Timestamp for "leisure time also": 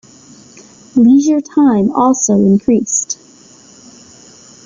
0.95-2.33